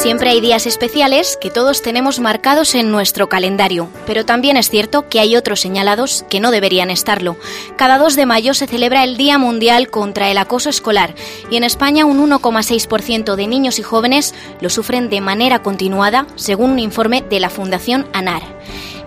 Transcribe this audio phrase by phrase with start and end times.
[0.00, 5.10] Siempre hay días especiales que todos tenemos marcados en nuestro calendario, pero también es cierto
[5.10, 7.36] que hay otros señalados que no deberían estarlo.
[7.76, 11.14] Cada 2 de mayo se celebra el Día Mundial contra el Acoso Escolar
[11.50, 16.70] y en España un 1,6% de niños y jóvenes lo sufren de manera continuada, según
[16.70, 18.42] un informe de la Fundación ANAR.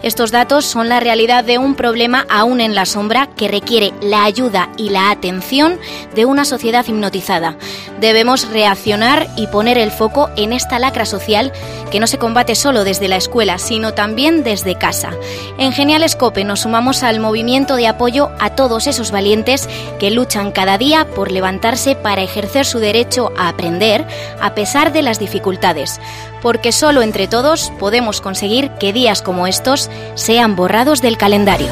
[0.03, 4.25] Estos datos son la realidad de un problema aún en la sombra que requiere la
[4.25, 5.79] ayuda y la atención
[6.13, 7.55] de una sociedad hipnotizada.
[8.01, 11.53] Debemos reaccionar y poner el foco en esta lacra social
[11.89, 15.11] que no se combate solo desde la escuela, sino también desde casa.
[15.57, 19.69] En Genial Escope nos sumamos al movimiento de apoyo a todos esos valientes
[20.01, 24.05] que luchan cada día por levantarse para ejercer su derecho a aprender
[24.41, 26.01] a pesar de las dificultades
[26.43, 31.69] porque solo entre todos podemos conseguir que días como estos sean borrados del calendario.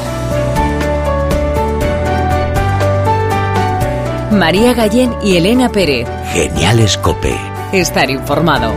[4.32, 6.08] María Gallén y Elena Pérez.
[6.32, 7.36] Genial Escope.
[7.72, 8.72] Estar informado.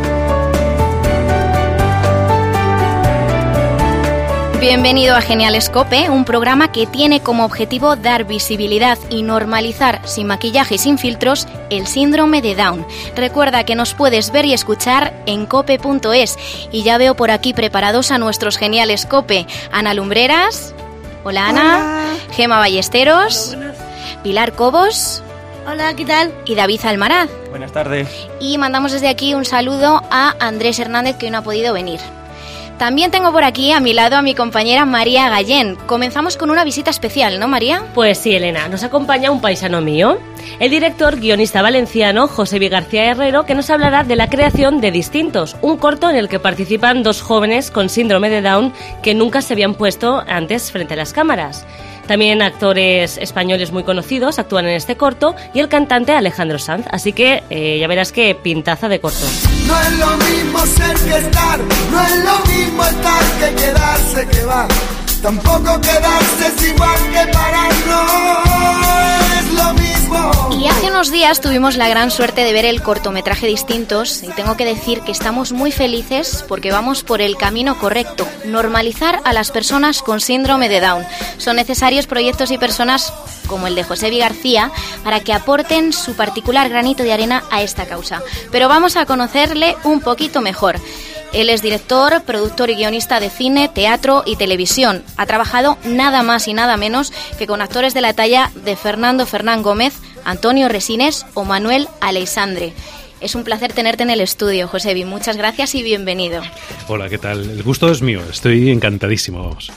[4.68, 10.26] Bienvenido a Genial Escope, un programa que tiene como objetivo dar visibilidad y normalizar, sin
[10.26, 12.84] maquillaje y sin filtros, el síndrome de Down.
[13.16, 16.40] Recuerda que nos puedes ver y escuchar en cope.es.
[16.72, 19.46] Y ya veo por aquí preparados a nuestros geniales Cope.
[19.72, 20.74] Ana Lumbreras.
[21.24, 22.16] Hola Ana.
[22.32, 23.56] Gema Ballesteros.
[24.24, 25.22] Pilar Cobos.
[25.68, 26.34] Hola, ¿qué tal?
[26.46, 27.30] Y David Almaraz.
[27.52, 28.10] Buenas tardes.
[28.40, 32.00] Y mandamos desde aquí un saludo a Andrés Hernández que hoy no ha podido venir.
[32.78, 35.78] También tengo por aquí a mi lado a mi compañera María Gallén.
[35.88, 37.84] Comenzamos con una visita especial, ¿no, María?
[37.94, 40.20] Pues sí, Elena, nos acompaña un paisano mío,
[40.60, 42.68] el director guionista valenciano José V.
[42.68, 46.40] García Herrero, que nos hablará de la creación de Distintos, un corto en el que
[46.40, 50.98] participan dos jóvenes con síndrome de Down que nunca se habían puesto antes frente a
[50.98, 51.66] las cámaras.
[52.08, 56.86] También actores españoles muy conocidos actúan en este corto y el cantante Alejandro Sanz.
[56.92, 59.26] Así que eh, ya verás qué pintaza de corto.
[59.68, 61.60] No es lo mismo ser que estar,
[61.92, 64.68] no es lo mismo estar que quedarse que va.
[65.22, 67.72] Tampoco quedarse es igual que parar,
[70.60, 74.58] Y hace unos días tuvimos la gran suerte de ver el cortometraje Distintos y tengo
[74.58, 79.52] que decir que estamos muy felices porque vamos por el camino correcto, normalizar a las
[79.52, 81.06] personas con síndrome de Down.
[81.38, 83.14] Son necesarios proyectos y personas
[83.48, 84.06] como el de José.
[84.06, 84.72] García
[85.04, 88.22] para que aporten su particular granito de arena a esta causa.
[88.52, 90.80] Pero vamos a conocerle un poquito mejor.
[91.34, 95.04] Él es director, productor y guionista de cine, teatro y televisión.
[95.18, 99.26] Ha trabajado nada más y nada menos que con actores de la talla de Fernando
[99.26, 102.74] Fernán Gómez, Antonio Resines o Manuel Aleixandre.
[103.22, 105.06] Es un placer tenerte en el estudio, Josebi.
[105.06, 106.42] Muchas gracias y bienvenido.
[106.88, 107.50] Hola, ¿qué tal?
[107.50, 109.44] El gusto es mío, estoy encantadísimo.
[109.44, 109.72] Vamos.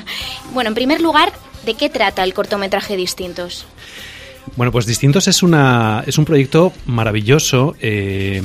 [0.52, 1.32] bueno, en primer lugar,
[1.64, 3.66] ¿de qué trata el cortometraje Distintos?
[4.56, 8.42] Bueno, pues Distintos es, una, es un proyecto maravilloso eh,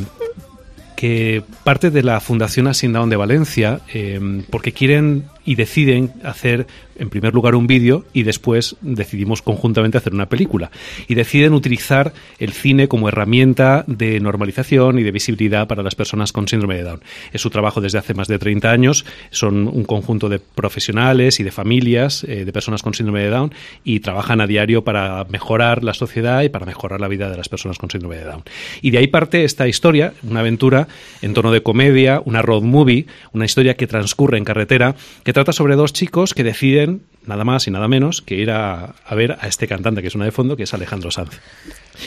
[0.97, 4.19] que parte de la Fundación Asindown de Valencia eh,
[4.50, 6.68] porque quieren y deciden hacer
[7.00, 10.72] en primer lugar un vídeo y después decidimos conjuntamente hacer una película.
[11.08, 16.34] Y deciden utilizar el cine como herramienta de normalización y de visibilidad para las personas
[16.34, 17.02] con síndrome de Down.
[17.31, 21.44] Es su trabajo desde hace más de 30 años, son un conjunto de profesionales y
[21.44, 23.53] de familias eh, de personas con síndrome de Down
[23.85, 27.47] y trabajan a diario para mejorar la sociedad y para mejorar la vida de las
[27.47, 28.44] personas con síndrome de Down.
[28.81, 30.90] Y de ahí parte esta historia, una aventura
[31.22, 35.53] en tono de comedia, una road movie, una historia que transcurre en carretera, que trata
[35.53, 39.47] sobre dos chicos que deciden nada más y nada menos que ir a, ver a
[39.47, 41.39] este cantante que es una de fondo, que es Alejandro Sanz.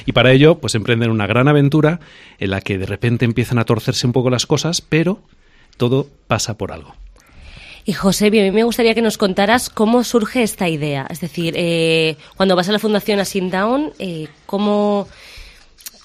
[0.05, 2.01] Y para ello, pues emprenden una gran aventura
[2.41, 5.21] en la que de repente empiezan a torcerse un poco las cosas, pero
[5.77, 6.97] todo pasa por algo.
[7.85, 11.07] Y José, a mí me gustaría que nos contaras cómo surge esta idea.
[11.09, 15.07] Es decir, eh, cuando vas a la Fundación Asin Down, eh, ¿cómo,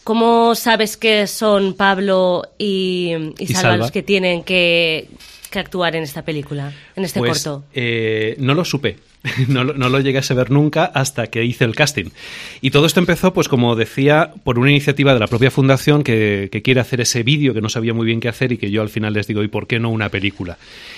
[0.04, 3.14] ¿cómo sabes que son Pablo y,
[3.52, 5.10] Salva los que tienen que,
[5.60, 7.66] actuar en esta película, en este pues, corto?
[7.74, 8.98] Eh, no lo supe.
[9.48, 12.06] No, no, lo llegué a saber nunca hasta que hice el casting.
[12.62, 16.50] Y todo esto empezó, pues como decía, por una iniciativa de la propia fundación que,
[16.52, 18.82] que quiere hacer ese vídeo que no sabía muy bien qué hacer y que yo
[18.82, 20.58] al final les digo, ¿y por qué no una película?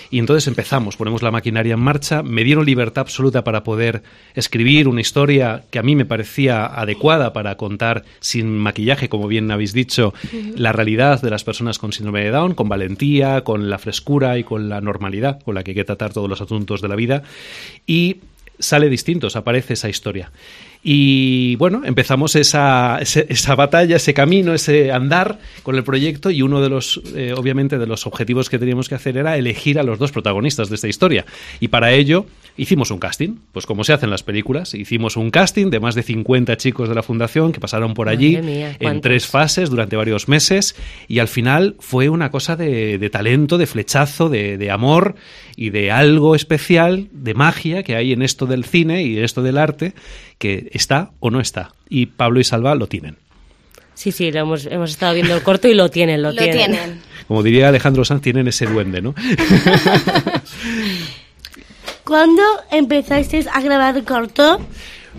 [0.09, 4.03] Y entonces empezamos, ponemos la maquinaria en marcha, me dieron libertad absoluta para poder
[4.35, 9.51] escribir una historia que a mí me parecía adecuada para contar sin maquillaje, como bien
[9.51, 10.13] habéis dicho,
[10.55, 14.43] la realidad de las personas con síndrome de Down, con valentía, con la frescura y
[14.43, 17.23] con la normalidad con la que hay que tratar todos los asuntos de la vida.
[17.85, 18.16] Y
[18.59, 20.31] sale distintos, aparece esa historia.
[20.83, 26.61] Y bueno, empezamos esa, esa batalla, ese camino, ese andar con el proyecto y uno
[26.61, 29.99] de los, eh, obviamente, de los objetivos que teníamos que hacer era elegir a los
[29.99, 31.25] dos protagonistas de esta historia.
[31.59, 32.25] Y para ello
[32.57, 35.95] hicimos un casting, pues como se hace en las películas, hicimos un casting de más
[35.95, 39.95] de 50 chicos de la fundación que pasaron por allí mía, en tres fases durante
[39.95, 40.75] varios meses.
[41.07, 45.15] Y al final fue una cosa de, de talento, de flechazo, de, de amor
[45.55, 49.41] y de algo especial, de magia que hay en esto del cine y en esto
[49.41, 49.93] del arte
[50.37, 51.71] que está o no está.
[51.89, 53.17] Y Pablo y Salva lo tienen.
[53.93, 57.01] Sí, sí, lo hemos, hemos estado viendo el corto y lo tienen, lo, Lo tienen.
[57.27, 59.15] Como diría Alejandro Sanz, tienen ese duende, ¿no?
[62.03, 64.61] ¿Cuándo empezasteis a grabar el corto?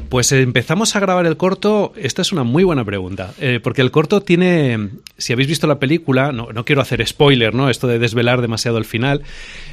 [0.09, 1.93] Pues empezamos a grabar el corto.
[1.97, 3.35] Esta es una muy buena pregunta.
[3.41, 4.91] eh, porque el corto tiene.
[5.19, 7.69] Si habéis visto la película, no, no quiero hacer spoiler, ¿no?
[7.69, 9.23] Esto de desvelar demasiado el final.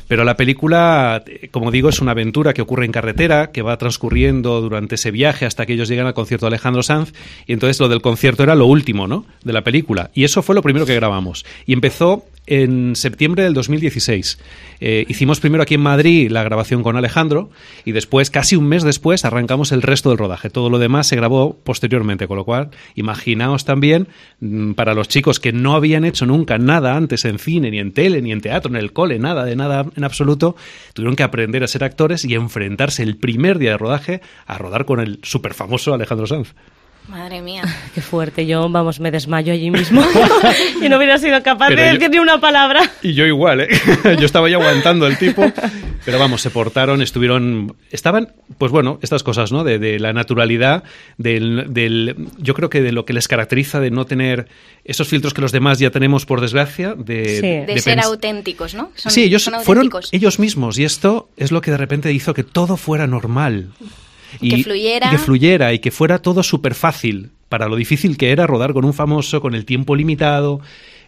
[0.07, 3.77] Pero la película, eh, como digo, es una aventura que ocurre en carretera, que va
[3.77, 7.13] transcurriendo durante ese viaje hasta que ellos llegan al concierto de Alejandro Sanz.
[7.47, 9.25] Y entonces lo del concierto era lo último, ¿no?
[9.43, 10.11] De la película.
[10.13, 11.45] Y eso fue lo primero que grabamos.
[11.65, 14.37] Y empezó en septiembre del 2016.
[14.79, 17.49] Eh, hicimos primero aquí en Madrid la grabación con Alejandro
[17.85, 20.49] y después, casi un mes después, arrancamos el resto rodaje.
[20.49, 24.07] Todo lo demás se grabó posteriormente, con lo cual, imaginaos también
[24.39, 27.91] mm, para los chicos que no habían hecho nunca nada antes en cine, ni en
[27.93, 30.55] tele, ni en teatro, en el cole, nada de nada en absoluto,
[30.93, 34.85] tuvieron que aprender a ser actores y enfrentarse el primer día de rodaje a rodar
[34.85, 36.53] con el súper famoso Alejandro Sanz.
[37.07, 37.63] Madre mía.
[37.95, 40.03] Qué fuerte, yo, vamos, me desmayo allí mismo
[40.81, 42.81] y no hubiera sido capaz Pero de yo- decir ni una palabra.
[43.03, 43.67] Y yo igual, ¿eh?
[44.19, 45.43] Yo estaba ya aguantando el tipo.
[46.03, 47.75] Pero vamos, se portaron, estuvieron.
[47.91, 49.63] Estaban, pues bueno, estas cosas, ¿no?
[49.63, 50.83] De, de la naturalidad,
[51.17, 52.15] del, del.
[52.37, 54.47] Yo creo que de lo que les caracteriza de no tener
[54.83, 57.25] esos filtros que los demás ya tenemos, por desgracia, de.
[57.67, 57.73] Sí.
[57.73, 58.91] De, ser auténticos, ¿no?
[58.95, 60.09] Son- sí, ellos son fueron auténticos.
[60.13, 60.77] ellos mismos.
[60.79, 63.69] Y esto es lo que de repente hizo que todo fuera normal.
[64.41, 65.07] Que fluyera.
[65.07, 68.73] y que fluyera y que fuera todo súper fácil para lo difícil que era rodar
[68.73, 70.59] con un famoso, con el tiempo limitado,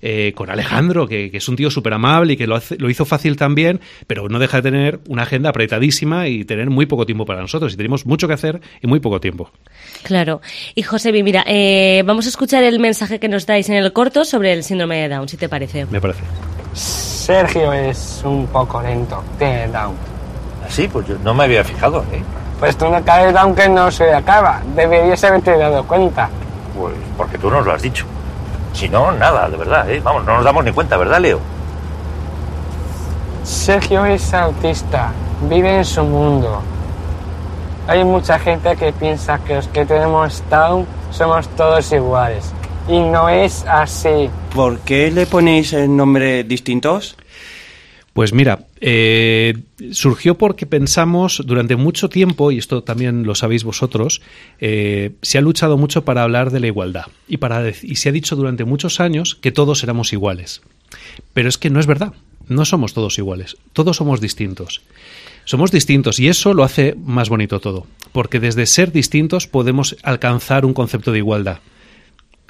[0.04, 2.90] eh, con Alejandro, que, que es un tío súper amable y que lo, hace- lo
[2.92, 7.06] hizo fácil también, pero no deja de tener una agenda apretadísima y tener muy poco
[7.08, 7.74] tiempo para nosotros.
[7.74, 9.50] Y tenemos mucho que hacer y muy poco tiempo.
[10.04, 10.42] Claro.
[10.76, 14.24] Y Josebi, mira, eh, vamos a escuchar el mensaje que nos dais en el corto
[14.24, 15.88] sobre el síndrome de Down, si te parece.
[15.88, 16.22] Me parece.
[16.74, 19.96] Sergio es un poco lento, tiene Down.
[20.70, 22.22] Sí, pues yo no me había fijado, ¿eh?
[22.60, 24.62] Pues tú no caes Down que no se acaba.
[24.76, 26.30] Deberías haberte dado cuenta.
[26.78, 28.06] Pues porque tú nos lo has dicho.
[28.74, 30.00] Si no, nada, de verdad, ¿eh?
[30.04, 31.40] Vamos, no nos damos ni cuenta, ¿verdad, Leo?
[33.44, 35.12] Sergio es autista,
[35.50, 36.62] vive en su mundo.
[37.88, 42.52] Hay mucha gente que piensa que los que tenemos Down somos todos iguales.
[42.88, 44.30] Y no es así.
[44.54, 47.18] ¿Por qué le ponéis el nombre distintos?
[48.18, 49.56] Pues mira, eh,
[49.92, 54.24] surgió porque pensamos durante mucho tiempo, y esto también lo sabéis vosotros,
[54.60, 58.12] eh, se ha luchado mucho para hablar de la igualdad y, para, y se ha
[58.12, 60.64] dicho durante muchos años que todos éramos iguales.
[61.36, 62.14] Pero es que no es verdad,
[62.48, 64.82] no somos todos iguales, todos somos distintos.
[65.46, 70.66] Somos distintos y eso lo hace más bonito todo, porque desde ser distintos podemos alcanzar
[70.66, 71.60] un concepto de igualdad.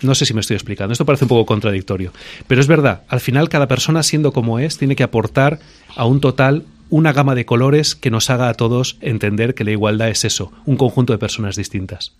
[0.01, 2.13] No sé si me estoy explicando, esto parece un poco contradictorio,
[2.47, 5.59] pero es verdad, al final cada persona siendo como es tiene que aportar
[5.95, 9.71] a un total una gama de colores que nos haga a todos entender que la
[9.71, 12.13] igualdad es eso, un conjunto de personas distintas.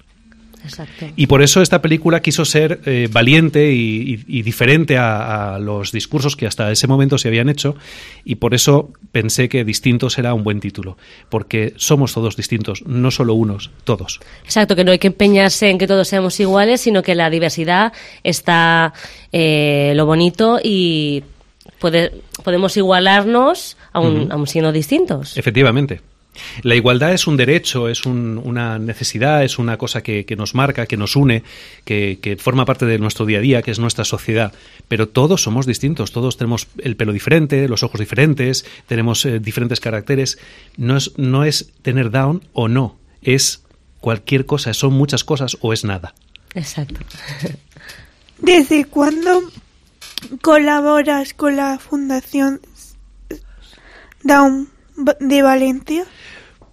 [0.64, 1.06] Exacto.
[1.16, 5.60] Y por eso esta película quiso ser eh, valiente y, y- y diferente a, a
[5.60, 7.76] los discursos que hasta ese momento se habían hecho
[8.26, 10.98] y por eso pensé que Distintos era un buen título,
[11.30, 14.20] porque somos todos distintos, no solo unos, todos.
[14.44, 17.94] Exacto, que no hay que empeñarse en que todos seamos iguales, sino que la diversidad
[18.24, 18.94] está
[19.32, 21.24] eh, lo bonito y
[21.80, 22.12] puede-
[22.44, 24.32] podemos igualarnos aún, Ujú.
[24.34, 25.38] aún siendo distintos.
[25.38, 26.02] Efectivamente.
[26.64, 30.56] La igualdad es un derecho, es un- una necesidad, es una cosa que, que nos
[30.56, 31.44] marca, que nos une,
[31.86, 34.54] que, que forma parte de nuestro día a día, que es nuestra sociedad.
[34.88, 39.80] Pero todos somos distintos, todos tenemos el pelo diferente, los ojos diferentes, tenemos eh, diferentes
[39.80, 40.38] caracteres.
[40.78, 43.64] No es, no es tener down o no, es
[44.00, 46.14] cualquier cosa, son muchas cosas o es nada.
[46.54, 47.00] Exacto.
[48.40, 49.42] ¿Desde cuándo
[50.42, 52.62] colaboras con la Fundación
[54.24, 56.06] Down de Valencia?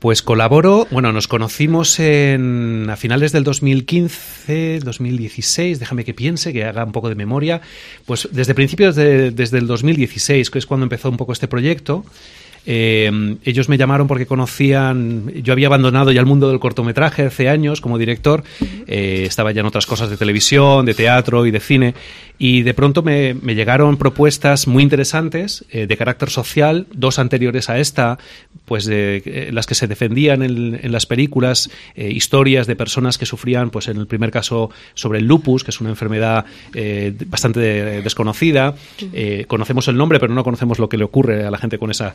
[0.04, 6.64] Pues colaboro, bueno, nos conocimos en, a finales del 2015, 2016, déjame que piense, que
[6.64, 7.62] haga un poco de memoria,
[8.04, 12.04] pues desde principios de, desde el 2016, que es cuando empezó un poco este proyecto,
[12.66, 17.48] Eh, ellos me llamaron porque conocían, yo había abandonado ya el mundo del cortometraje hace
[17.48, 18.42] años como director,
[18.86, 21.94] eh, estaba ya en otras cosas de televisión, de teatro y de cine,
[22.38, 27.68] y de pronto me, me llegaron propuestas muy interesantes eh, de carácter social, dos anteriores
[27.70, 28.18] a esta,
[28.64, 33.26] pues de eh, las que se defendían en, en las películas, historias de personas que
[33.26, 36.44] sufrían, pues en el primer caso sobre el lupus, que es una enfermedad
[37.26, 38.74] bastante de- desconocida.
[39.46, 42.14] Conocemos el nombre, pero no conocemos lo que le ocurre a la gente con esa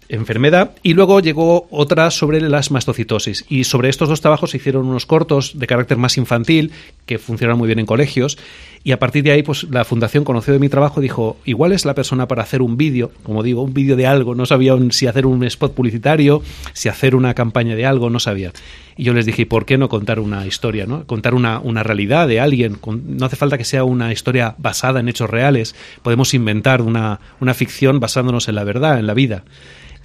[0.09, 0.71] enfermedad.
[0.83, 3.45] Y luego llegó otra sobre las mastocitosis.
[3.49, 6.71] Y sobre estos dos trabajos se hicieron unos cortos de carácter más infantil
[7.05, 8.37] que funcionaron muy bien en colegios.
[8.83, 11.71] Y a partir de ahí pues la fundación conoció de mi trabajo y dijo igual
[11.71, 14.33] es la persona para hacer un vídeo como digo un vídeo de algo.
[14.33, 16.41] No sabían si hacer un spot publicitario
[16.73, 18.51] si hacer una campaña de algo no sabía.
[18.97, 22.27] Y yo les dije ¿por qué no contar una historia no contar una, una realidad
[22.27, 22.79] de alguien.
[23.05, 25.75] No hace falta que sea una historia basada en hechos reales.
[26.01, 29.43] Podemos inventar una, una ficción basándonos en la verdad en la vida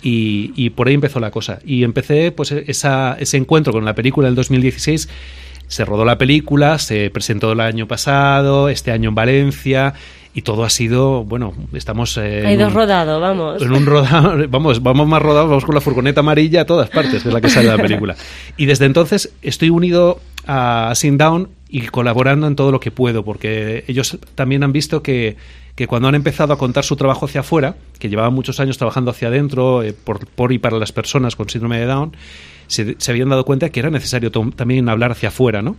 [0.03, 1.59] y, y por ahí empezó la cosa.
[1.65, 5.09] Y empecé pues esa, ese encuentro con la película del 2016.
[5.69, 9.95] Se rodó la película, se presentó el año pasado, este año en Valencia,
[10.33, 12.17] y todo ha sido, bueno, estamos...
[12.19, 13.61] eh, Hay en dos un- rodado, vamos.
[13.63, 17.23] en un rodado, vamos, vamos más rodados, vamos con la furgoneta amarilla a todas partes,
[17.23, 18.15] que es la que sale de la película.
[18.57, 23.25] Y desde entonces estoy unido a Sit Down y colaborando en todo lo que puedo,
[23.25, 25.37] porque ellos también han visto que,
[25.77, 29.11] que cuando han empezado a contar su trabajo hacia afuera, que llevaban muchos años trabajando
[29.11, 32.17] hacia adentro, eh, por, por y para las personas con síndrome de Down,
[32.67, 35.77] se, se habían dado cuenta que era necesario también hablar hacia afuera, ¿no?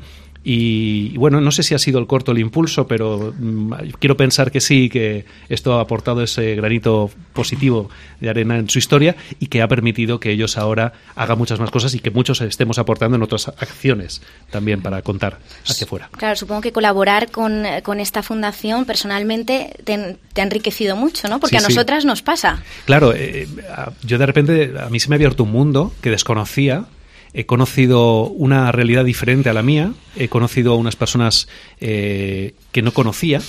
[0.49, 4.15] Y, y bueno, no sé si ha sido el corto el impulso, pero mm, quiero
[4.15, 7.89] pensar que sí, que esto ha aportado ese granito positivo
[8.21, 11.69] de arena en su historia y que ha permitido que ellos ahora hagan muchas más
[11.69, 16.09] cosas y que muchos estemos aportando en otras acciones también para contar hacia afuera.
[16.17, 21.41] Claro, supongo que colaborar con, con esta fundación personalmente te, te ha enriquecido mucho, ¿no?
[21.41, 21.73] Porque Sí, a sí.
[21.75, 22.63] nosotras nos pasa.
[22.85, 26.09] Claro, eh, a- yo de repente, a mí se me ha abierto un mundo que
[26.09, 26.85] desconocía.
[27.33, 31.47] He conocido una realidad diferente a la mía, he conocido a unas personas
[31.79, 33.41] eh, que no conocía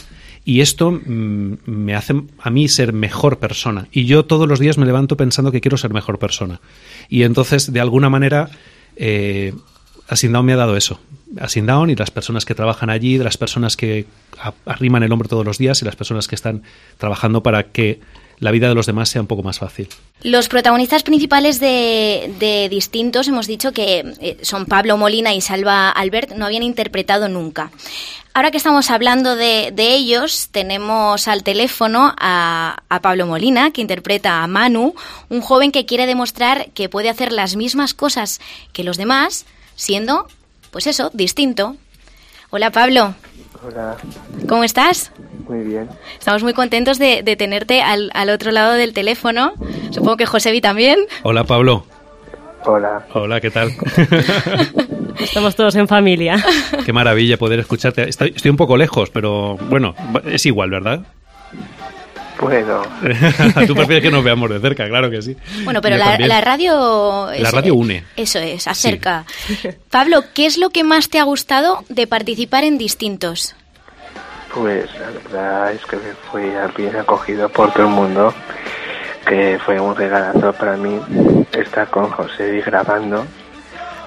[0.45, 3.87] y esto mm, me hace a mí ser mejor persona.
[3.93, 6.63] Y yo todos los días me levanto pensando que quiero ser mejor persona.
[7.11, 8.49] Y entonces, de alguna manera,
[8.97, 9.53] eh,
[10.09, 11.01] Asindown me ha dado eso.
[11.39, 14.07] Asindown y las personas que trabajan allí, las personas que
[14.65, 16.63] arriman el hombro todos los días y las personas que están
[16.97, 18.01] trabajando para que
[18.41, 19.89] la vida de los demás sea un poco más fácil.
[20.23, 25.91] Los protagonistas principales de, de Distintos hemos dicho que eh, son Pablo Molina y Salva
[25.91, 27.71] Albert, no habían interpretado nunca.
[28.35, 33.81] Ahora que estamos hablando de, de ellos, tenemos al teléfono a, a Pablo Molina, que
[33.81, 34.95] interpreta a Manu,
[35.29, 38.41] un joven que quiere demostrar que puede hacer las mismas cosas
[38.73, 40.29] que los demás, siendo,
[40.71, 41.77] pues eso, distinto.
[42.51, 43.15] Hola Pablo,
[43.67, 43.97] Hola,
[44.49, 45.11] ¿cómo estás?
[45.49, 45.89] Muy bien.
[46.19, 49.53] Estamos muy contentos de, de tenerte al, al otro lado del teléfono.
[49.91, 50.99] Supongo que Josebi también.
[51.23, 51.85] Hola Pablo.
[52.65, 53.07] Hola.
[53.15, 53.73] Hola, ¿qué tal?
[55.19, 56.45] Estamos todos en familia.
[56.85, 58.09] Qué maravilla poder escucharte.
[58.09, 59.95] Estoy, estoy un poco lejos, pero bueno,
[60.27, 61.01] es igual, ¿verdad?
[62.39, 62.83] Puedo.
[63.67, 65.37] Tú prefieres que nos veamos de cerca, claro que sí.
[65.65, 67.31] Bueno, pero la radio...
[67.39, 68.05] La radio une.
[68.17, 69.25] Eso es, acerca.
[69.91, 73.57] Pablo, ¿qué es lo que más te ha gustado de participar en Distintos?
[74.55, 78.35] Pues la verdad es que me fui bien acogido por todo el mundo,
[79.27, 81.01] que fue un regalazo para mí
[81.53, 83.27] estar con José y grabando,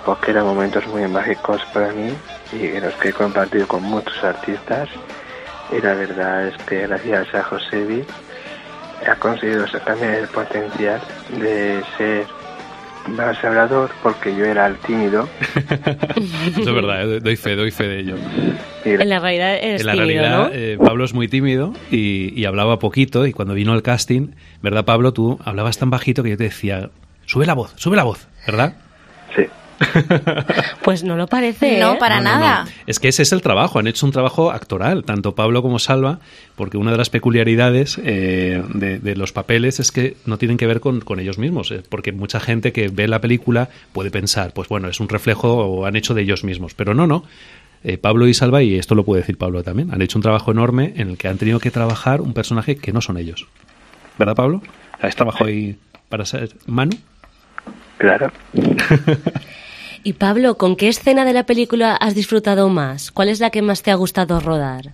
[0.06, 2.14] porque eran momentos muy mágicos para mí
[2.54, 4.90] y los que he compartido con muchos artistas.
[5.72, 8.04] Y la verdad es que gracias a Josebi
[9.10, 11.02] ha conseguido sacarme el potencial
[11.40, 12.26] de ser
[13.08, 15.28] más hablador, porque yo era el tímido.
[16.16, 18.16] Es verdad, eh, doy fe, doy fe de ello.
[18.86, 20.50] En la realidad eres En la tímido, realidad, ¿no?
[20.54, 23.26] eh, Pablo es muy tímido y, y hablaba poquito.
[23.28, 24.30] Y cuando vino el casting,
[24.62, 25.14] ¿verdad, Pablo?
[25.14, 26.90] Tú hablabas tan bajito que yo te decía,
[27.26, 28.76] sube la voz, sube la voz, ¿verdad?
[29.36, 29.44] sí.
[30.84, 31.80] Pues no lo parece.
[31.80, 31.98] No, ¿eh?
[32.00, 32.64] para No, no, nada.
[32.66, 32.72] no.
[32.88, 33.80] Es que ese es el trabajo.
[33.80, 36.20] Han hecho un trabajo actoral, tanto Pablo como Salva,
[36.56, 40.68] porque una de las peculiaridades eh, de, de los papeles es que no tienen que
[40.68, 41.72] ver con, con ellos mismos.
[41.72, 45.56] eh, porque mucha gente que ve la película puede pensar, pues bueno, es un reflejo
[45.56, 46.74] o han hecho de ellos mismos.
[46.74, 47.24] Pero no, no.
[47.84, 50.52] Eh, Pablo y Salva, y esto lo puede decir Pablo también, han hecho un trabajo
[50.52, 53.48] enorme en el que han tenido que trabajar un personaje que no son ellos.
[54.20, 54.62] ¿Verdad, Pablo?
[55.00, 55.78] ¿Has trabajado ahí
[56.10, 56.96] para ser Manu?
[57.98, 58.32] Claro.
[60.04, 63.12] Y Pablo, ¿con qué escena de la película has disfrutado más?
[63.12, 64.94] ¿Cuál es la que más te ha gustado rodar?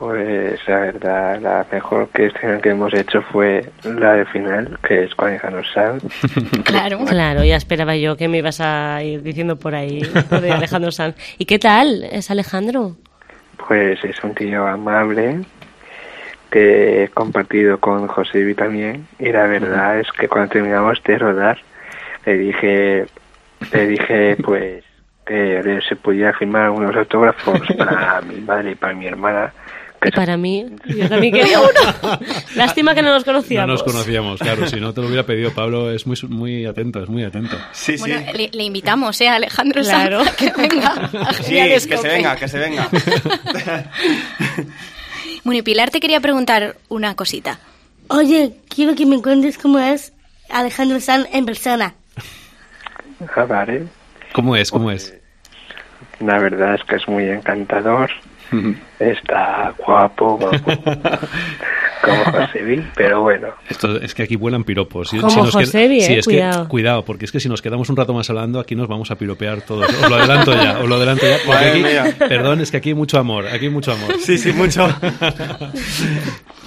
[0.00, 5.14] Pues la verdad, la mejor que que hemos hecho fue la de final, que es
[5.14, 6.02] con Alejandro Sanz.
[6.64, 7.04] Claro.
[7.04, 10.90] Claro, ya esperaba yo que me ibas a ir diciendo por ahí lo de Alejandro
[10.90, 11.16] Sanz.
[11.36, 12.96] ¿Y qué tal es Alejandro?
[13.68, 15.44] Pues es un tío amable,
[16.50, 21.58] que he compartido con José también y la verdad es que cuando terminamos de rodar
[22.26, 23.06] le dije
[23.72, 24.82] le dije pues
[25.26, 29.52] que se podía firmar unos autógrafos para mi madre y para mi hermana
[30.02, 32.18] y para mí, yo también quería uno.
[32.54, 33.66] Lástima que no nos conocíamos.
[33.66, 34.66] No nos conocíamos, claro.
[34.66, 37.56] Si no te lo hubiera pedido, Pablo es muy, muy atento, es muy atento.
[37.72, 38.36] Sí, Bueno, sí.
[38.36, 39.28] le, le invitamos, ¿eh?
[39.28, 40.24] a Alejandro Claro.
[40.24, 41.10] Sanz, que venga.
[41.42, 42.88] Sí, que se venga, que se venga.
[45.44, 47.58] Bueno, y Pilar te quería preguntar una cosita.
[48.08, 50.12] Oye, quiero que me cuentes cómo es
[50.50, 51.94] Alejandro Sanz en persona.
[53.34, 53.84] Ah, vale.
[54.32, 54.70] ¿Cómo es?
[54.70, 55.14] ¿Cómo es?
[56.20, 58.10] La verdad es que es muy encantador.
[58.98, 60.70] Está guapo, guapo.
[62.02, 63.48] como Josebi, pero bueno.
[63.68, 65.08] Esto es que aquí vuelan piropos.
[65.10, 66.62] Si- Como si nos sí, eh, es cuidado.
[66.64, 69.10] Que, cuidado, porque es que si nos quedamos un rato más hablando, aquí nos vamos
[69.10, 69.88] a piropear todos.
[69.88, 72.02] Os lo adelanto ya, os lo adelanto ya.
[72.04, 74.16] Aquí, perdón, es que aquí hay mucho amor, aquí hay mucho amor.
[74.20, 74.88] Sí, sí, mucho.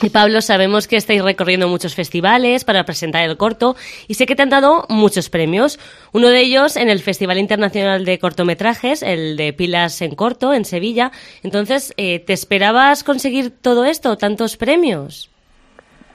[0.01, 4.35] Y Pablo, sabemos que estáis recorriendo muchos festivales para presentar el corto y sé que
[4.35, 5.79] te han dado muchos premios.
[6.11, 10.65] Uno de ellos en el Festival Internacional de Cortometrajes, el de Pilas en Corto, en
[10.65, 11.11] Sevilla.
[11.41, 15.22] Entonces, eh, ¿te esperabas conseguir todo esto, tantos premios?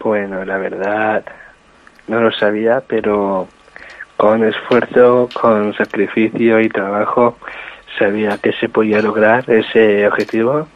[0.00, 1.24] Bueno, la verdad
[2.06, 3.48] no lo sabía, pero
[4.16, 7.38] con esfuerzo, con sacrificio y trabajo
[7.98, 10.68] sabía que se podía lograr ese objetivo.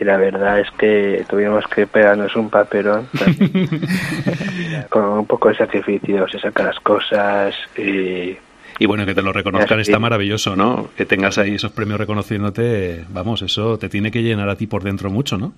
[0.00, 3.06] Y la verdad es que tuvimos que pegarnos un papelón
[4.88, 8.38] con un poco de sacrificio se sacan las cosas y
[8.78, 10.88] Y bueno, que te lo reconozcan está maravilloso, ¿no?
[10.96, 14.82] Que tengas ahí esos premios reconociéndote, vamos, eso te tiene que llenar a ti por
[14.82, 15.52] dentro mucho, ¿no?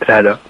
[0.00, 0.40] claro,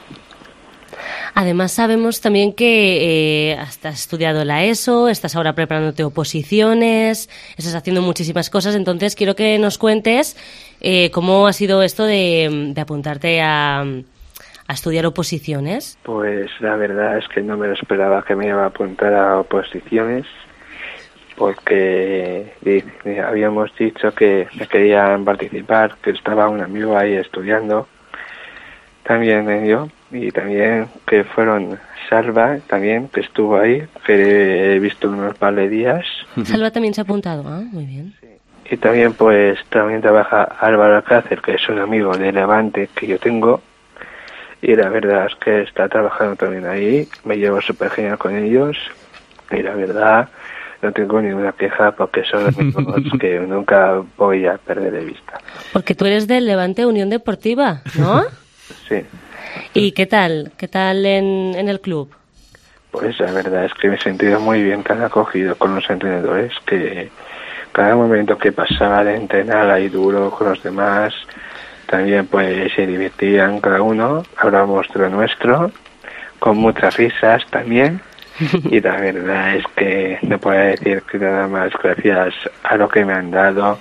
[1.35, 8.03] Además, sabemos también que eh, has estudiado la ESO, estás ahora preparándote oposiciones, estás haciendo
[8.03, 8.75] muchísimas cosas.
[8.75, 10.37] Entonces, quiero que nos cuentes
[10.81, 13.85] eh, cómo ha sido esto de, apuntarte a,
[14.69, 15.99] estudiar oposiciones.
[16.03, 19.39] Pues la verdad es que no me lo esperaba que me iba a apuntar a
[19.39, 20.27] oposiciones
[21.37, 22.85] porque di-
[23.19, 27.89] habíamos dicho que querían participar, que estaba un amigo ahí estudiando,
[29.03, 31.79] también eh, yo, y también que fueron
[32.09, 36.05] Salva, también que estuvo ahí, que he visto unos par de días,
[36.45, 37.45] Salva también se ha apuntado.
[37.47, 38.15] Ah, muy bien.
[38.71, 43.19] y también pues también trabaja Álvaro Alcácer, que es un amigo de Levante que yo
[43.19, 43.63] tengo,
[44.61, 48.77] y la verdad es que está trabajando también ahí, me llevo súper genial con ellos,
[49.51, 50.29] y la verdad
[50.83, 52.85] no tengo ninguna queja porque son amigos
[53.21, 55.41] que nunca voy a perder de vista.
[55.73, 58.25] Porque tú eres del Levante Unión Deportiva, ¿no?
[58.89, 59.03] Sí,
[59.75, 60.53] ¿Y qué tal?
[60.57, 62.15] ¿Qué tal en, en el club?
[62.93, 66.53] pues la verdad es que me he sentido muy bien tan acogido con los entrenadores
[66.67, 67.11] que
[67.73, 71.15] cada momento que pasaba de entrenar ahí duro con los demás,
[71.87, 75.73] también pues se divertían cada uno, hablamos de lo nuestro,
[76.39, 78.01] con muchas risas también.
[78.71, 83.05] Y la verdad es que no puedo decir que nada más gracias a lo que
[83.05, 83.79] me han dado,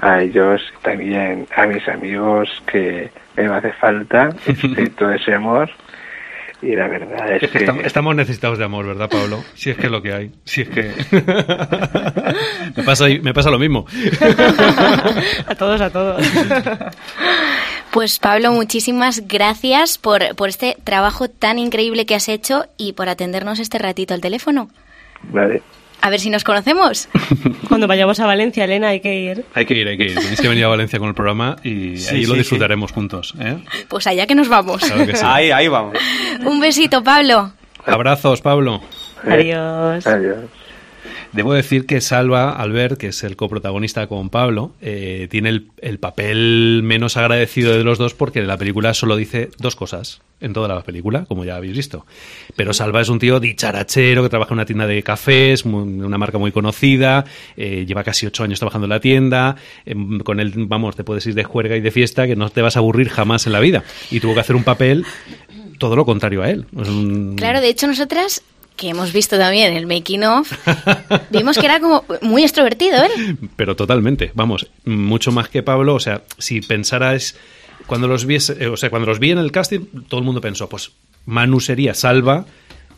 [0.00, 3.10] a ellos, también a mis amigos que
[3.42, 5.70] me hace falta este, todo ese amor.
[6.60, 9.44] Y la verdad es, Es que que estamos, estamos necesitados de amor, ¿verdad, Pablo?
[9.54, 10.32] Si es que es lo que hay.
[10.44, 10.92] Si es que.
[12.76, 13.86] me, pasa, me pasa lo mismo.
[15.46, 16.26] A todos, a todos.
[17.90, 23.08] Pues Pablo, muchísimas gracias por, por este trabajo tan increíble que has hecho y por
[23.08, 24.68] atendernos este ratito al teléfono.
[25.22, 25.62] Vale.
[26.00, 27.08] A ver si nos conocemos.
[27.68, 29.44] Cuando vayamos a Valencia, Elena, hay que ir.
[29.54, 30.14] Hay que ir, hay que ir.
[30.14, 33.34] Tenéis que venir a Valencia con el programa y Sí, ahí lo sí, disfrutaremos juntos.
[33.40, 33.58] ¿eh?
[33.88, 34.80] Pues allá que nos vamos.
[34.82, 35.24] Claro que sí.
[35.26, 35.98] Ahí, ahí vamos.
[36.44, 37.52] Un besito, Pablo.
[37.84, 38.80] Abrazos, Pablo.
[39.24, 40.06] Adiós.
[40.06, 40.38] Adiós.
[41.32, 45.98] Debo decir que Salva Albert, que es el coprotagonista con Pablo, eh, tiene el, el
[45.98, 50.68] papel menos agradecido de los dos porque la película solo dice dos cosas en toda
[50.68, 52.06] la película, como ya habéis visto.
[52.56, 56.38] Pero Salva es un tío dicharachero que trabaja en una tienda de cafés, una marca
[56.38, 57.24] muy conocida,
[57.56, 61.26] eh, lleva casi ocho años trabajando en la tienda, em, con él, vamos, te puedes
[61.26, 63.60] ir de juerga y de fiesta que no te vas a aburrir jamás en la
[63.60, 63.84] vida.
[64.10, 65.04] Y tuvo que hacer un papel
[65.78, 66.66] todo lo contrario a él.
[67.36, 68.42] Claro, de hecho nosotras,
[68.78, 70.50] que hemos visto también el making of,
[71.30, 73.36] vimos que era como muy extrovertido él.
[73.56, 77.36] Pero totalmente, vamos, mucho más que Pablo, o sea, si pensaras
[77.86, 80.68] cuando los vi, o sea, cuando los vi en el casting, todo el mundo pensó,
[80.68, 80.92] pues
[81.26, 82.46] Manu sería Salva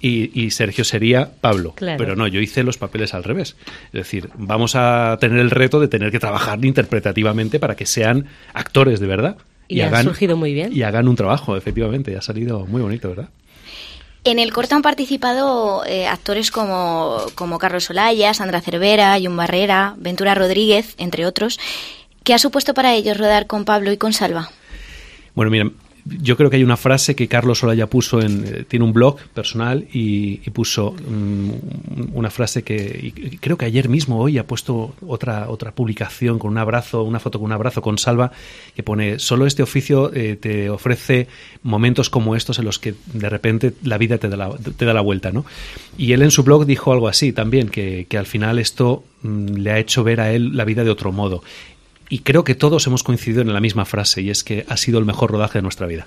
[0.01, 1.73] y, y Sergio sería Pablo.
[1.75, 1.99] Claro.
[1.99, 3.57] Pero no, yo hice los papeles al revés.
[3.87, 8.27] Es decir, vamos a tener el reto de tener que trabajar interpretativamente para que sean
[8.53, 9.37] actores de verdad.
[9.69, 10.73] Y ha surgido muy bien.
[10.75, 12.16] Y hagan un trabajo, efectivamente.
[12.16, 13.29] Ha salido muy bonito, ¿verdad?
[14.24, 19.94] En el corto han participado eh, actores como, como Carlos Olaya, Sandra Cervera, Jun Barrera,
[19.96, 21.59] Ventura Rodríguez, entre otros.
[22.22, 24.50] ¿Qué ha supuesto para ellos rodar con Pablo y con Salva?
[25.35, 25.70] Bueno, mira,
[26.04, 28.44] yo creo que hay una frase que Carlos Olaya puso en.
[28.46, 31.50] eh, tiene un blog personal y, puso mm,
[32.14, 32.98] una frase que.
[33.02, 37.20] y creo que ayer mismo, hoy, ha puesto otra, otra publicación con un abrazo, una
[37.20, 38.32] foto con un abrazo con Salva,
[38.74, 41.28] que pone: Solo este oficio eh, te ofrece
[41.62, 44.94] momentos como estos en los que de repente la vida te da la, te da
[44.94, 45.44] la vuelta, ¿no?
[45.96, 49.56] Y él en su blog dijo algo así también, que, que al final esto mm,
[49.56, 51.42] le ha hecho ver a él la vida de otro modo.
[52.11, 54.99] Y creo que todos hemos coincidido en la misma frase, y es que ha sido
[54.99, 56.07] el mejor rodaje de nuestra vida.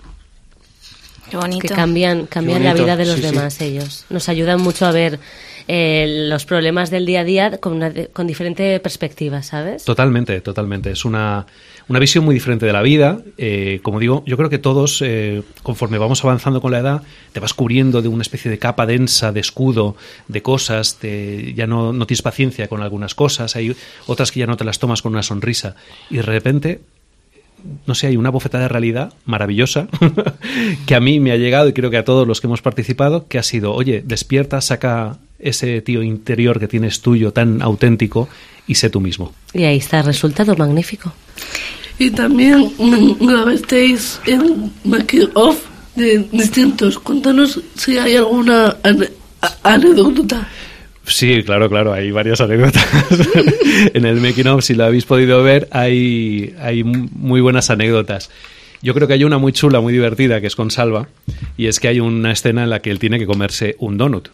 [1.33, 1.67] Qué bonito.
[1.67, 3.27] que cambian, cambian Qué la vida de los sí, sí.
[3.27, 4.05] demás ellos.
[4.09, 5.19] Nos ayudan mucho a ver
[5.67, 9.83] eh, los problemas del día a día con, una, con diferente perspectiva, ¿sabes?
[9.83, 10.91] Totalmente, totalmente.
[10.91, 11.45] Es una,
[11.87, 13.19] una visión muy diferente de la vida.
[13.37, 17.39] Eh, como digo, yo creo que todos, eh, conforme vamos avanzando con la edad, te
[17.39, 19.95] vas cubriendo de una especie de capa densa, de escudo,
[20.27, 20.97] de cosas.
[20.99, 23.55] te- ya no, no tienes paciencia con algunas cosas.
[23.55, 25.75] Hay otras que ya no te las tomas con una sonrisa.
[26.11, 26.81] Y de repente
[27.85, 29.87] no sé, hay una bofetada de realidad maravillosa
[30.85, 33.27] que a mí me ha llegado y creo que a todos los que hemos participado,
[33.27, 38.29] que ha sido, oye, despierta, saca ese tío interior que tienes tuyo tan auténtico
[38.67, 39.33] y sé tú mismo.
[39.53, 41.13] Y ahí está el resultado magnífico.
[41.99, 45.59] Y también mm, grabasteis el making off
[45.95, 46.97] de distintos.
[46.99, 48.77] Cuéntanos si hay alguna
[49.63, 50.47] anécdota.
[51.05, 52.85] Sí, claro, claro, hay varias anécdotas.
[53.93, 58.29] en el making of, si lo habéis podido ver, hay, hay muy buenas anécdotas.
[58.81, 61.07] Yo creo que hay una muy chula, muy divertida, que es con Salva,
[61.57, 64.29] y es que hay una escena en la que él tiene que comerse un donut.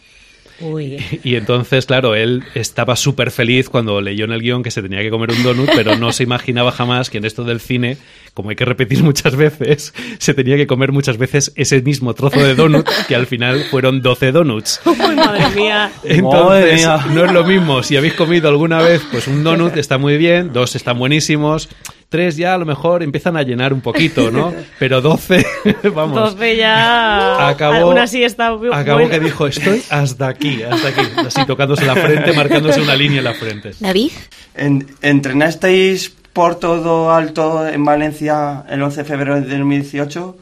[0.60, 0.98] Uy.
[1.24, 5.00] Y entonces, claro, él estaba súper feliz cuando leyó en el guion que se tenía
[5.00, 7.96] que comer un donut, pero no se imaginaba jamás que en esto del cine,
[8.34, 12.40] como hay que repetir muchas veces, se tenía que comer muchas veces ese mismo trozo
[12.42, 14.80] de donut, que al final fueron 12 donuts.
[14.86, 15.90] Uy, madre mía.
[16.02, 17.06] Madre Entonces, mía.
[17.12, 17.82] no es lo mismo.
[17.82, 21.68] Si habéis comido alguna vez, pues un donut está muy bien, dos están buenísimos,
[22.10, 24.52] tres ya a lo mejor empiezan a llenar un poquito, ¿no?
[24.78, 25.46] Pero 12,
[25.94, 26.18] vamos.
[26.18, 27.48] Entonces ya...
[27.48, 29.08] Acabó, Una siesta acabó buena.
[29.10, 33.24] que dijo, estoy hasta aquí, hasta aquí, así tocándose la frente, marcándose una línea en
[33.24, 33.70] la frente.
[33.80, 34.10] David,
[34.54, 40.36] En- ¿Entrenasteis por todo alto en Valencia el 11 de febrero de 2018?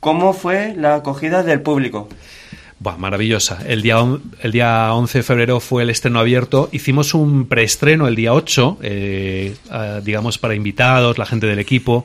[0.00, 2.08] ¿Cómo fue la acogida del público?
[2.82, 3.60] Buah, maravillosa.
[3.64, 4.04] El día,
[4.40, 6.68] el día 11 de febrero fue el estreno abierto.
[6.72, 9.54] Hicimos un preestreno el día 8, eh,
[10.02, 12.04] digamos, para invitados, la gente del equipo.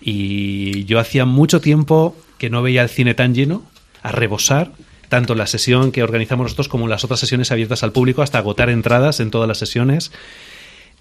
[0.00, 3.64] Y yo hacía mucho tiempo que no veía el cine tan lleno,
[4.00, 4.70] a rebosar,
[5.08, 8.70] tanto la sesión que organizamos nosotros como las otras sesiones abiertas al público, hasta agotar
[8.70, 10.12] entradas en todas las sesiones.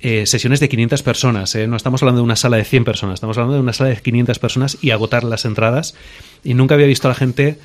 [0.01, 1.67] Eh, sesiones de 500 personas, ¿eh?
[1.67, 3.97] no estamos hablando de una sala de 100 personas, estamos hablando de una sala de
[3.97, 5.93] 500 personas y agotar las entradas.
[6.43, 7.59] Y nunca había visto a la gente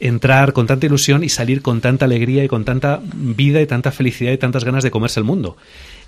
[0.00, 3.92] entrar con tanta ilusión y salir con tanta alegría y con tanta vida y tanta
[3.92, 5.56] felicidad y tantas ganas de comerse el mundo.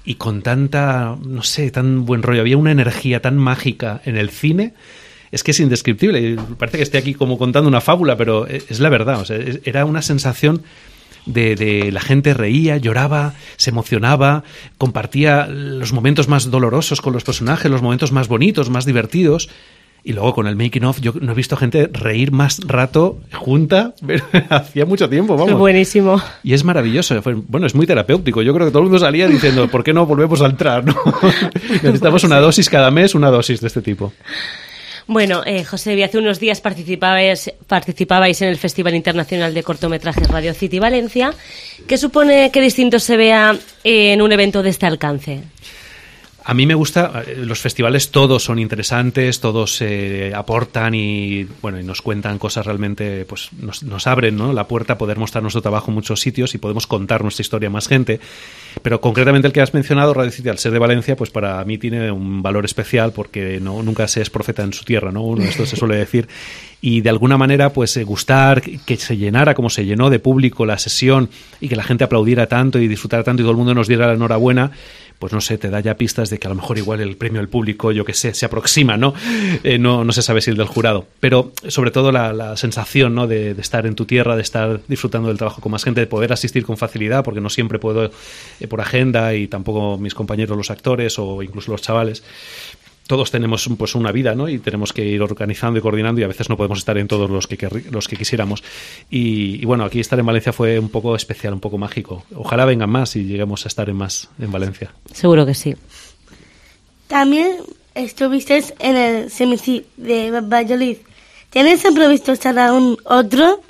[0.05, 2.41] Y con tanta, no sé, tan buen rollo.
[2.41, 4.75] Había una energía tan mágica en el cine.
[5.31, 6.37] Es que es indescriptible.
[6.59, 9.21] Parece que esté aquí como contando una fábula, pero e- es la verdad.
[9.21, 10.63] O sea, era una sensación
[11.27, 14.43] de, de la gente reía, lloraba, se emocionaba,
[14.79, 19.49] compartía los momentos más dolorosos con los personajes, los momentos más bonitos, más divertidos.
[20.05, 23.95] Y luego con el making of, yo no he visto gente reír más rato junta,
[24.07, 25.59] pero hacía mucho tiempo, vamos.
[25.59, 26.21] Buenísimo.
[26.43, 28.43] Y es maravilloso, bueno, es muy terapéutico.
[28.43, 30.85] Yo creo que todo el mundo salía diciendo, ¿por qué no volvemos a entrar?
[30.85, 30.97] no?
[31.83, 34.13] Necesitamos una dosis cada mes, una dosis de este tipo.
[35.07, 40.55] Bueno, eh, José, hace unos días participabais, participabais en el Festival Internacional de Cortometrajes Radio
[40.55, 41.35] City Valencia.
[41.89, 45.43] ¿Qué supone que distinto se vea en un evento de este alcance?
[46.45, 51.79] A mí me gusta, eh, los festivales todos son interesantes, todos eh, aportan y bueno
[51.79, 54.53] y nos cuentan cosas realmente, pues nos, nos abren ¿no?
[54.53, 57.69] la puerta a poder mostrar nuestro trabajo en muchos sitios y podemos contar nuestra historia
[57.69, 58.19] a más gente.
[58.83, 61.79] Pero concretamente el que has mencionado, Radio City, al ser de Valencia, pues para mí
[61.79, 65.23] tiene un valor especial porque no nunca se es profeta en su tierra, ¿no?
[65.23, 66.27] Uno, esto se suele decir.
[66.81, 70.19] Y de alguna manera, pues eh, gustar, que que se llenara como se llenó de
[70.19, 73.59] público la sesión y que la gente aplaudiera tanto y disfrutara tanto y todo el
[73.59, 74.73] mundo nos diera la enhorabuena,
[75.23, 77.41] pues no sé, te da ya pistas de que a lo mejor igual el premio
[77.41, 79.15] del público, yo que sé, se aproxima, ¿no?
[79.63, 81.07] Eh, no, no se sabe si el del jurado.
[81.21, 83.29] Pero sobre todo la, la sensación, ¿no?
[83.29, 86.09] De, de estar en tu tierra, de estar disfrutando del trabajo con más gente, de
[86.09, 88.11] poder asistir con facilidad, porque no siempre puedo
[88.59, 92.25] eh, por agenda y tampoco mis compañeros los actores o incluso los chavales.
[93.07, 94.49] Todos tenemos pues una vida, ¿no?
[94.49, 97.29] Y tenemos que ir organizando y coordinando y a veces no podemos estar en todos
[97.29, 98.63] los que, los que quisiéramos.
[99.11, 102.25] Y, y bueno, aquí estar en Valencia fue un poco especial, un poco mágico.
[102.35, 104.93] Ojalá vengan más y lleguemos a estar en más en Valencia.
[105.13, 105.75] Seguro que sí.
[107.09, 107.57] También
[107.95, 110.97] estuviste en el Semici de Valladolid.
[111.51, 113.61] ¿Tienes previsto estar aún otro?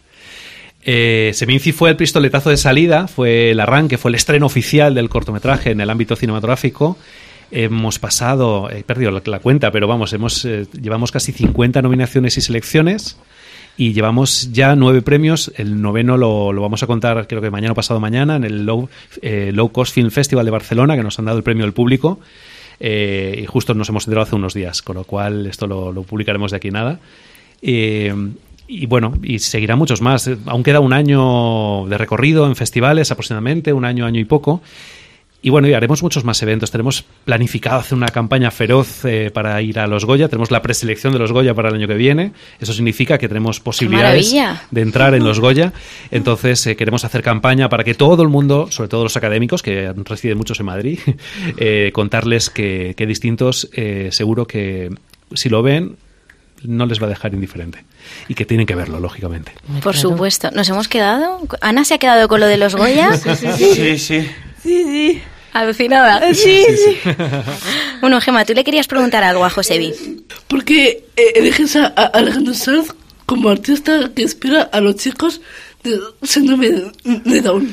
[0.85, 5.09] Eh, Seminci fue el pistoletazo de salida, fue el arranque, fue el estreno oficial del
[5.09, 6.97] cortometraje en el ámbito cinematográfico.
[7.53, 12.41] Hemos pasado, he perdido la, cuenta, pero vamos, hemos eh, llevamos casi 50 nominaciones y
[12.41, 13.19] selecciones
[13.77, 15.53] y llevamos ya nueve premios.
[15.57, 18.89] El noveno lo, vamos a contar, creo que mañana o pasado mañana, en el Low,
[19.21, 22.21] eh, Low Cost Film Festival de Barcelona, que nos han dado el premio del público.
[22.81, 26.03] Eh, y justo nos hemos enterado hace unos días, con lo cual esto lo, lo
[26.03, 26.99] publicaremos de aquí nada.
[27.63, 28.13] Eh,
[28.67, 30.31] y bueno, y seguirá muchos más.
[30.47, 34.63] Aún queda un año de recorrido en festivales aproximadamente, un año, año y poco.
[35.45, 36.71] Y bueno, y haremos muchos más eventos.
[36.71, 40.29] Tenemos planificado hacer una campaña feroz eh, para ir a los Goya.
[40.29, 42.33] Tenemos la preselección de los Goya para el año que viene.
[42.61, 44.33] Eso significa que tenemos posibilidades
[44.71, 45.73] de entrar en los Goya.
[46.13, 49.93] Entonces eh, queremos hacer campaña para que todo el mundo, sobre todo los académicos, que
[50.05, 51.01] residen muchos en Madrid,
[51.57, 54.91] eh, contarles que, que distintos, eh, seguro que
[55.35, 55.97] si lo ven,
[56.63, 57.85] no les va a dejar indiferente.
[58.29, 59.53] Y que tienen que verlo, lógicamente.
[59.83, 60.51] Por supuesto.
[60.53, 61.41] ¿Nos hemos quedado?
[61.61, 63.11] ¿Ana se ha quedado con lo de los Goya?
[63.17, 64.29] Sí, sí.
[64.63, 65.23] Sí, sí.
[65.53, 66.33] Alucinada.
[66.35, 66.99] Sí, sí.
[68.01, 69.93] Bueno, Gemma, tú le querías preguntar algo a Josebi.
[70.49, 72.93] Porque eh, eliges a, a Alejandro Sanz
[73.27, 75.41] como artista que inspira a los chicos
[75.85, 76.93] de síndrome de,
[77.25, 77.73] de Down.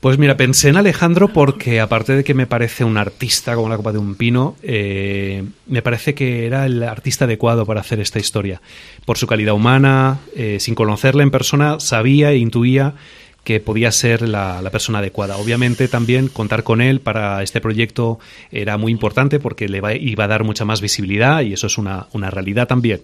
[0.00, 3.76] Pues mira, pensé en Alejandro porque aparte de que me parece un artista como la
[3.76, 8.20] copa de un pino, eh, me parece que era el artista adecuado para hacer esta
[8.20, 8.62] historia.
[9.04, 12.94] Por su calidad humana, eh, sin conocerla en persona, sabía e intuía
[13.44, 15.36] que podía ser la, la persona adecuada.
[15.38, 18.18] Obviamente también contar con él para este proyecto
[18.50, 22.06] era muy importante porque le iba a dar mucha más visibilidad y eso es una,
[22.12, 23.00] una realidad también.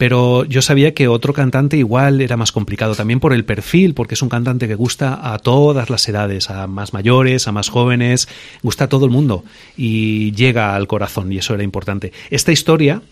[0.00, 4.14] Pero yo sabía que otro cantante igual era más complicado, también por el perfil, porque
[4.14, 8.26] es un cantante que gusta a todas las edades, a más mayores, a más jóvenes,
[8.62, 9.44] gusta a todo el mundo
[9.76, 12.14] y llega al corazón y eso era importante.
[12.30, 13.02] Esta historia,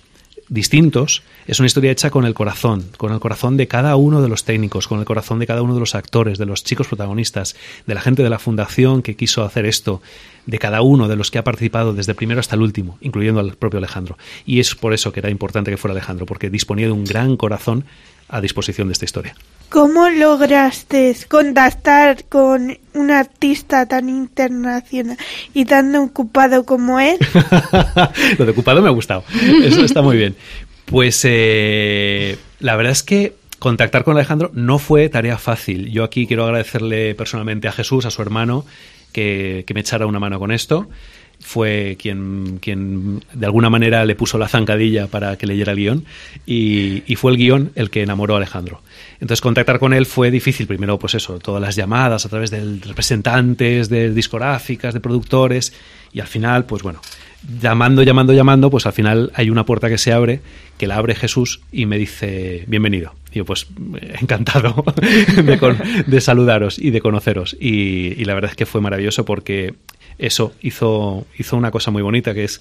[0.48, 4.28] Distintos, es una historia hecha con el corazón, con el corazón de cada uno de
[4.28, 7.54] los técnicos, con el corazón de cada uno de los actores, de los chicos protagonistas,
[7.86, 10.00] de la gente de la fundación que quiso hacer esto,
[10.48, 13.38] de cada uno de los que ha participado desde el primero hasta el último, incluyendo
[13.38, 14.16] al propio Alejandro.
[14.46, 17.36] Y es por eso que era importante que fuera Alejandro, porque disponía de un gran
[17.36, 17.84] corazón
[18.28, 19.34] a disposición de esta historia.
[19.68, 25.18] ¿Cómo lograste contactar con un artista tan internacional
[25.52, 27.18] y tan ocupado como él?
[28.38, 29.24] Lo de ocupado me ha gustado.
[29.62, 30.34] Eso está muy bien.
[30.86, 35.90] Pues eh, la verdad es que contactar con Alejandro no fue tarea fácil.
[35.90, 38.64] Yo aquí quiero agradecerle personalmente a Jesús, a su hermano,
[39.12, 40.88] que, me echara una mano con esto.
[41.40, 46.04] Fue quien, quien de alguna manera le puso la zancadilla para que leyera el guion
[46.46, 48.82] y, y fue el guion el que enamoró a Alejandro.
[49.20, 50.66] Entonces contactar con él fue difícil.
[50.66, 55.72] Primero, pues eso, todas las llamadas a través de representantes, de discográficas, de productores
[56.12, 57.00] y al final, pues bueno,
[57.60, 60.40] llamando, llamando, llamando, pues al final hay una puerta que se abre,
[60.76, 63.14] que la abre Jesús y me dice, bienvenido.
[63.32, 63.66] Y yo, pues,
[64.20, 64.84] encantado
[65.44, 67.56] de, con- de saludaros y de conoceros.
[67.60, 69.74] Y, y la verdad es que fue maravilloso porque
[70.18, 72.60] eso hizo, hizo una cosa muy bonita, que es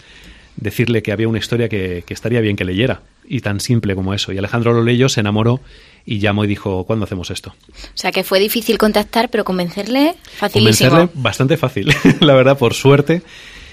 [0.57, 3.01] decirle que había una historia que, que estaría bien que leyera.
[3.29, 4.31] Y tan simple como eso.
[4.31, 5.59] Y Alejandro lo leyó, se enamoró
[6.05, 7.53] y llamó y dijo, ¿cuándo hacemos esto?
[7.73, 10.89] O sea que fue difícil contactar, pero convencerle facilísimo.
[10.91, 13.21] Convencerle bastante fácil, la verdad, por suerte.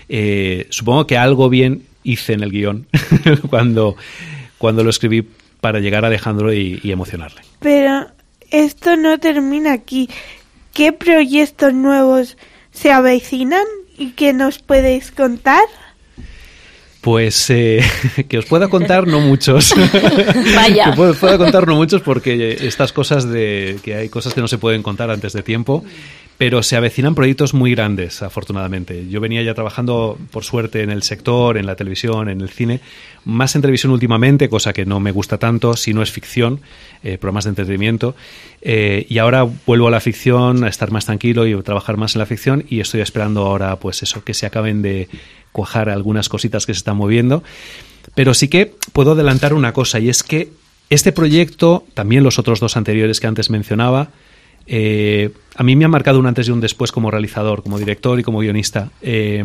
[0.08, 2.86] Eh, supongo que algo bien hice en el guion
[3.50, 3.96] cuando,
[4.58, 5.26] cuando lo escribí
[5.60, 7.40] para llegar a Alejandro y, y emocionarle.
[7.60, 8.06] Pero
[8.50, 10.08] esto no termina aquí.
[10.72, 12.36] ¿Qué proyectos nuevos
[12.72, 13.64] se avecinan
[13.96, 15.64] y que nos podéis contar?
[17.00, 17.82] Pues eh,
[18.28, 19.74] que os pueda contar no muchos.
[20.54, 20.86] Vaya.
[20.86, 24.48] que pueda, pueda contar no muchos porque estas cosas de que hay cosas que no
[24.48, 25.84] se pueden contar antes de tiempo.
[26.36, 29.08] Pero se avecinan proyectos muy grandes, afortunadamente.
[29.08, 32.80] Yo venía ya trabajando, por suerte, en el sector, en la televisión, en el cine,
[33.24, 36.60] más en televisión últimamente, cosa que no me gusta tanto, si no es ficción,
[37.04, 38.16] eh, programas de entretenimiento.
[38.62, 42.18] Eh, y ahora vuelvo a la ficción, a estar más tranquilo y trabajar más en
[42.18, 42.64] la ficción.
[42.68, 45.08] Y estoy esperando ahora, pues eso, que se acaben de
[45.52, 47.44] cuajar algunas cositas que se están moviendo.
[48.16, 50.50] Pero sí que puedo adelantar una cosa, y es que
[50.90, 54.10] este proyecto, también los otros dos anteriores que antes mencionaba,
[54.66, 58.18] eh, a mí me ha marcado un antes y un después como realizador, como director
[58.18, 58.90] y como guionista.
[59.02, 59.44] Eh,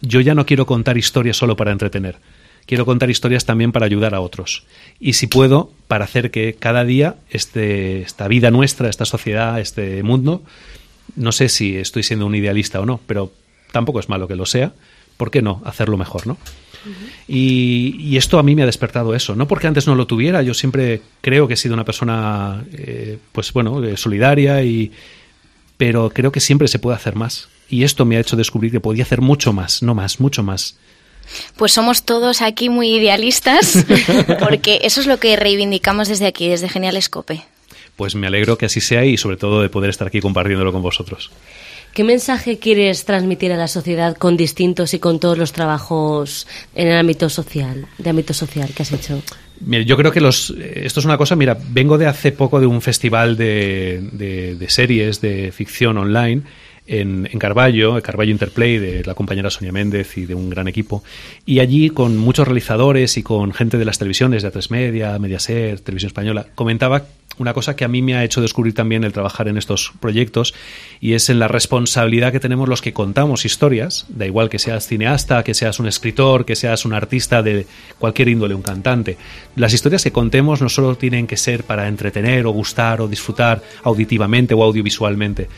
[0.00, 2.16] yo ya no quiero contar historias solo para entretener.
[2.66, 4.64] Quiero contar historias también para ayudar a otros.
[5.00, 10.02] Y si puedo, para hacer que cada día este, esta vida nuestra, esta sociedad, este
[10.02, 10.42] mundo,
[11.16, 13.32] no sé si estoy siendo un idealista o no, pero
[13.72, 14.72] tampoco es malo que lo sea.
[15.16, 16.36] ¿Por qué no hacerlo mejor, no?
[17.26, 19.34] Y, y esto a mí me ha despertado eso.
[19.36, 23.18] No porque antes no lo tuviera, yo siempre creo que he sido una persona, eh,
[23.32, 24.92] pues bueno, eh, solidaria, y,
[25.76, 27.48] pero creo que siempre se puede hacer más.
[27.70, 30.76] Y esto me ha hecho descubrir que podía hacer mucho más, no más, mucho más.
[31.56, 33.84] Pues somos todos aquí muy idealistas,
[34.40, 37.42] porque eso es lo que reivindicamos desde aquí, desde Genial Escope.
[37.96, 40.82] Pues me alegro que así sea y sobre todo de poder estar aquí compartiéndolo con
[40.82, 41.30] vosotros.
[41.94, 46.88] ¿Qué mensaje quieres transmitir a la sociedad con distintos y con todos los trabajos en
[46.88, 49.22] el ámbito social, de ámbito social que has hecho?
[49.60, 52.66] Mira, yo creo que los, esto es una cosa, mira, vengo de hace poco de
[52.66, 54.00] un festival de,
[54.58, 56.42] de series de ficción online
[56.88, 61.04] en, en Carballo, Carballo Interplay, de la compañera Sonia Méndez y de un gran equipo.
[61.46, 65.82] Y allí, con muchos realizadores y con gente de las televisiones, de A3 Media, Mediaset,
[65.82, 67.04] Televisión Española, comentaba
[67.38, 70.54] una cosa que a mí me ha hecho descubrir también el trabajar en estos proyectos
[71.00, 74.86] y es en la responsabilidad que tenemos los que contamos historias, da igual que seas
[74.86, 77.66] cineasta, que seas un escritor, que seas un artista de
[77.98, 79.16] cualquier índole, un cantante.
[79.54, 83.62] Las historias que contemos no solo tienen que ser para entretener o gustar o disfrutar
[83.84, 85.48] auditivamente o audiovisualmente,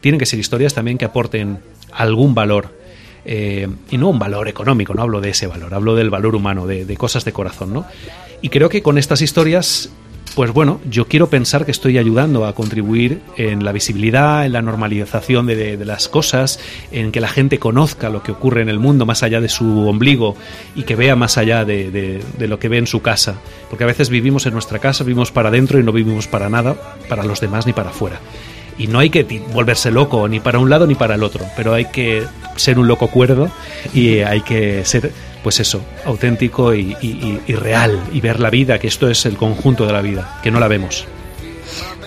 [0.00, 1.58] tienen que ser historias también que aporten
[1.92, 2.78] algún valor.
[3.24, 6.66] Eh, y no un valor económico, no hablo de ese valor, hablo del valor humano,
[6.66, 7.86] de, cosas de corazón, ¿no?
[8.40, 9.90] Y creo que con estas historias
[10.34, 14.62] pues bueno, yo quiero pensar que estoy ayudando a contribuir en la visibilidad, en la
[14.62, 16.60] normalización de, las cosas,
[16.92, 19.88] en que la gente conozca lo que ocurre en el mundo más allá de su
[19.88, 20.36] ombligo
[20.76, 23.40] y que vea más allá de, de, lo que ve en su casa.
[23.68, 26.76] Porque a veces vivimos en nuestra casa, vivimos para adentro y no vivimos para nada,
[27.08, 28.20] para los demás ni para afuera.
[28.78, 31.74] Y no hay que volverse loco ni para un lado ni para el otro, pero
[31.74, 32.24] hay que
[32.56, 33.50] ser un loco cuerdo
[33.94, 38.78] y hay que ser pues eso, auténtico y, y, y, real, y ver la vida,
[38.78, 41.06] que esto es el conjunto de la vida, que no la vemos.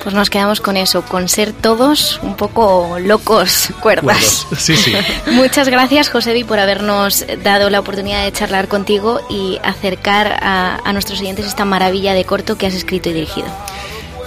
[0.04, 4.46] Pues nos quedamos con eso, con ser todos un poco locos cuerdas.
[4.58, 4.94] Sí, sí.
[5.32, 10.94] Muchas gracias, Josebi, por habernos dado la oportunidad de charlar contigo y acercar a, a
[10.94, 13.48] nuestros oyentes esta maravilla de corto que has escrito y dirigido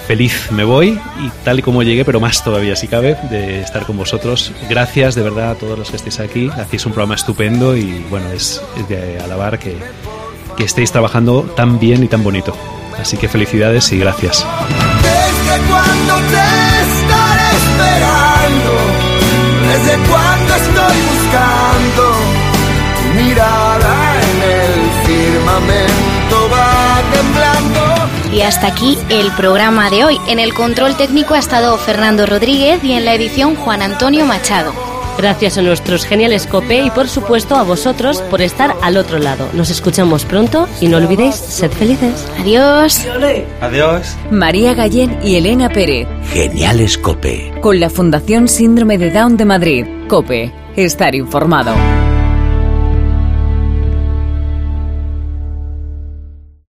[0.07, 3.85] feliz me voy y tal y como llegué, pero más todavía si cabe, de estar
[3.85, 4.53] con vosotros.
[4.69, 6.49] Gracias de verdad a todos los que estéis aquí.
[6.49, 9.77] Hacéis un programa estupendo y bueno, es, de alabar que,
[10.57, 12.57] que, estéis trabajando tan bien y tan bonito.
[12.99, 14.47] Así que felicidades y gracias.
[15.03, 16.47] Desde cuando te
[16.87, 18.73] estaré esperando,
[19.69, 22.03] desde cuando estoy buscando
[22.97, 27.76] tu mirada en el firmamento va temblando.
[28.37, 30.19] Y hasta aquí el programa de hoy.
[30.29, 34.75] En el control técnico ha estado Fernando Rodríguez y en la edición Juan Antonio Machado.
[35.17, 39.49] Gracias a nuestros geniales COPE y por supuesto a vosotros por estar al otro lado.
[39.55, 42.27] Nos escuchamos pronto y no olvidéis, sed felices.
[42.39, 43.07] Adiós.
[43.63, 44.15] Adiós.
[44.31, 46.07] María Gallén y Elena Pérez.
[46.31, 47.55] Geniales COPE.
[47.63, 49.87] Con la Fundación Síndrome de Down de Madrid.
[50.09, 50.53] COPE.
[50.77, 51.73] Estar informado.